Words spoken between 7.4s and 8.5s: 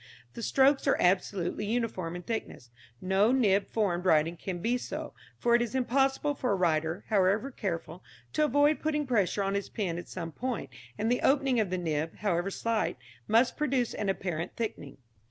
careful, to